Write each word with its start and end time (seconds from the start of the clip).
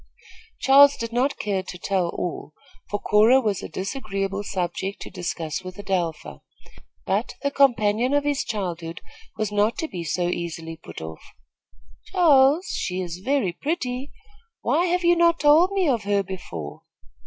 Charles 0.57 0.97
did 0.97 1.13
not 1.13 1.37
care 1.37 1.61
to 1.61 1.77
tell 1.77 2.09
all, 2.09 2.53
for 2.89 2.99
Cora 2.99 3.39
was 3.39 3.61
a 3.61 3.69
disagreeable 3.69 4.43
subject 4.43 4.99
to 5.03 5.11
discuss 5.11 5.61
with 5.63 5.77
Adelpha; 5.77 6.41
but 7.05 7.35
the 7.43 7.51
companion 7.51 8.11
of 8.15 8.23
his 8.23 8.43
childhood 8.43 9.01
was 9.37 9.51
not 9.51 9.77
to 9.77 9.87
be 9.87 10.03
so 10.03 10.27
easily 10.27 10.75
put 10.75 11.01
off. 11.01 11.21
"Charles, 12.05 12.65
she 12.69 12.99
is 12.99 13.19
very 13.23 13.53
pretty. 13.53 14.11
Why 14.61 14.85
have 14.87 15.03
you 15.03 15.15
not 15.15 15.39
told 15.39 15.71
me 15.71 15.87
of 15.87 16.05
her 16.05 16.23
before?" 16.23 16.81